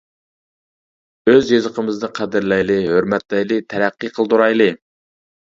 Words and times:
ئۆز 1.33 1.51
يېزىقىمىزنى 1.55 2.09
قەدىرلەيلى، 2.21 2.79
ھۆرمەتلەيلى، 2.95 3.61
تەرەققىي 3.75 4.13
قىلدۇرايلى! 4.19 4.71